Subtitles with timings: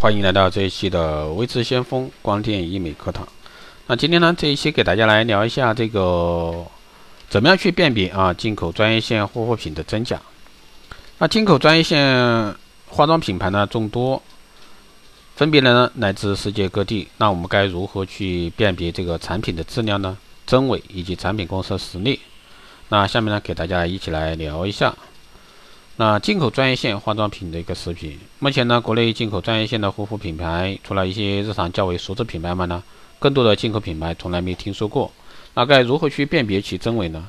[0.00, 3.28] 欢迎来到这一期的微智先锋光电医美课堂。
[3.86, 6.64] 那今天呢，这一期给大家来聊一下这个
[7.28, 10.18] 怎么样去辨别啊进口专业线护肤品的真假。
[11.18, 12.56] 那进口专业线
[12.88, 14.22] 化妆品牌呢众多，
[15.36, 17.06] 分别呢来自世界各地。
[17.18, 22.20] 那我们该如何去辨别这个产品的质量呢、真伪以及产品公司的实力？
[22.88, 24.94] 那下面呢，给大家一起来聊一下。
[26.00, 32.82] 那进口专业线化妆品的一个食品，目前呢，国内进口专业线的护肤品牌，除了一些日常较为熟知品牌外呢，
[33.18, 35.12] 更多的进口品牌从来没听说过。
[35.52, 37.28] 那该如何去辨别其真伪呢？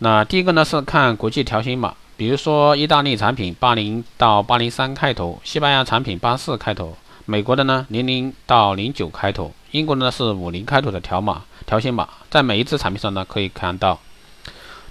[0.00, 13.98] 那第一个呢是看国际条形码，比如说意大利产品八零到八零三开头，西班牙产品八四开头，美国的呢零零到零九开头，英国的呢是五零开头的条码条形码，在每一支产品上呢可以看到。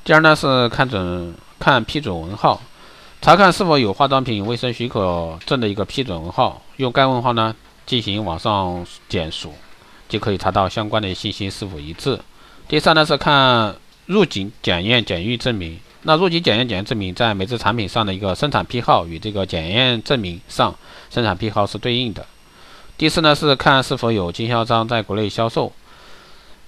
[0.04, 2.60] 第二呢是看准看批准文号。
[3.20, 7.54] 查看是否有化妆品卫生许可证的一个批准文号，用该文号呢
[7.86, 9.52] 进行网上检索，
[10.08, 12.18] 就可以查到相关的信息是否一致。
[12.70, 20.74] 第三呢是看入境检验检疫证明，那入境检验检疫证明在每只产品上的一个生产批号与这个检验证明上
[21.10, 22.26] 生产批号是对应的。
[22.98, 25.74] 第四呢是看是否有经销商在国内销售。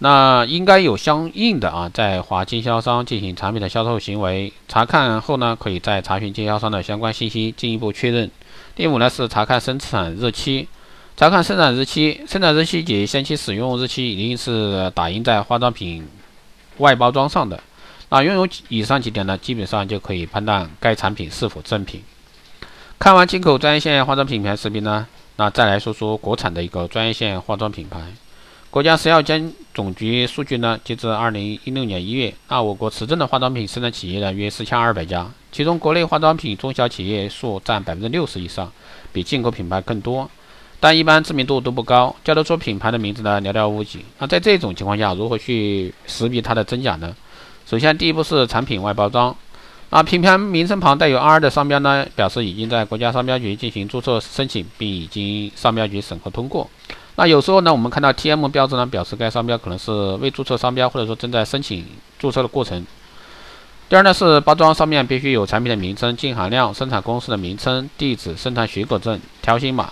[0.02, 8.32] 那应该有相应的啊，在华经销商进行产品的销售行为查看后呢，可以再查询经销商的相关信息，进一步确认。
[8.76, 10.66] 第五呢是查看生产日期，
[11.18, 16.08] 查看生产日期，生产日期及先期使用日期一定是打印在化妆品
[16.78, 17.62] 外包装上的。
[18.08, 22.02] 那拥有以上几点呢，基本上就可以判断该产品是否正品。
[22.98, 25.06] 看完进口专业线化妆品牌识别呢，
[25.36, 28.00] 那再来说说国产的一个专业线化妆品牌。
[28.72, 38.72] 国家食药监总局数据呢，截至二零一六年一月，那我国持证的化妆品生产企业呢约四千二百家，其中国内化妆品中小企业数占百分之六十以上，
[39.12, 40.30] 比进口品牌更多，
[40.80, 44.06] 但一般知名度都不高，叫得出品牌的名字呢寥寥无几。
[44.20, 47.16] 那在这种情况下，如何去识别它的真假呢？
[47.66, 49.36] 首先，第一步是产品外包装，
[49.90, 56.70] 啊，品牌名称旁带有 R 的商标呢，表示已经在国家商标局进行注册申请，并已经商标局审核通过。
[57.20, 59.92] 那有时候呢，我们看到 T M 标志呢，表示该商标可能是
[60.22, 61.86] 未注册商标，或者说正在申请
[62.18, 62.88] 注册的过程。
[63.90, 69.92] 第二呢，是包装上面必须有产品的名称、净含量、生产公司的名称、地址、生产许可证、条形码，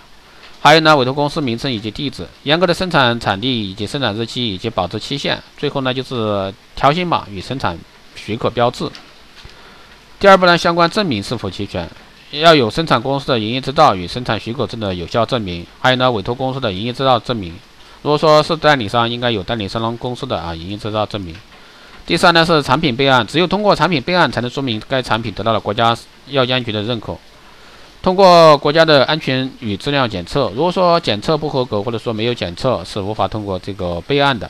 [0.61, 5.37] 还有呢，委托公司名称以及地址、严格的生产产地以及生产日期以及保质期限。
[5.57, 7.77] 最后呢，就是条形码与生产
[8.15, 8.89] 许可标志。
[10.17, 11.89] 第二步呢，相关证明是否齐全？
[12.31, 17.53] 要有生产公司的营业执照与生产许可证的有效证明，还有呢委托公司的营业执照证明。
[18.01, 21.33] 如果说是代理商，应该有代理商公司的啊营业执照证明。
[22.05, 27.15] 第三呢是产品备案，只有通过产品备案，才能说明该产品得到了国家药监局的认可，
[28.01, 30.51] 通过国家的安全与质量检测。
[30.55, 34.49] 如果说检测不合格，或者说没有检测，是无法通过这个备案的。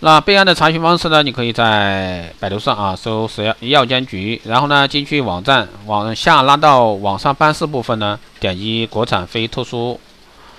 [0.00, 1.24] 那备案的查询方式呢？
[1.24, 9.98] 你可以在百度上啊搜“食药药监局”，然后呢进去网站，往下拉到网上办事部分呢，点击“国产非特殊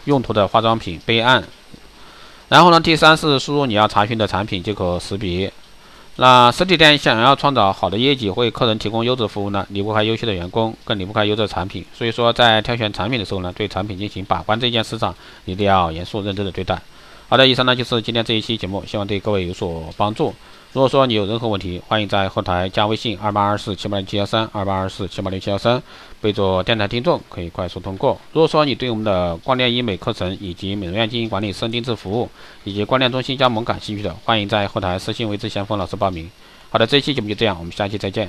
[0.03, 1.41] 用途的化妆品备案”，
[2.49, 5.51] 然后呢第三是输入你要查询的产品即可识别。
[6.17, 11.85] 那实体店想要创造好的业绩，为客人提供优质服务呢，离不开优秀的员工，更离不开优质产品。
[11.97, 16.77] 所以说，在挑选产品的时候呢，对产品进行把关这件事上，一定要严肃认真的对待。
[17.29, 20.33] 好的，以上呢就是今天这一期节目，希望对各位有所帮助。
[20.73, 25.79] 如果说你有任何问题，欢迎在后台加微信二八二四七八零七幺三二八二四七八零七幺三，
[26.21, 28.19] 备注电台听众，可以快速通过。
[28.33, 32.27] 如果说你对我们的光电医美课程以及美容院经营管理深定制服务
[32.63, 36.27] 以及光电中心加盟感兴趣的，欢迎在后台私信为之先锋老师报名。
[36.71, 38.27] 好的，这一期节目就这样，我们下期再见。